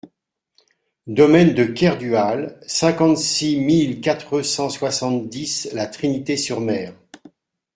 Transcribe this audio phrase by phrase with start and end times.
[1.05, 6.95] Domaine de Kerdual, cinquante-six mille quatre cent soixante-dix La Trinité-sur-Mer